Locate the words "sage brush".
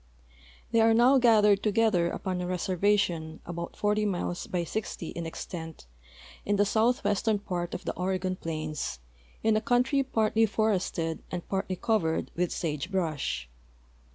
12.51-13.47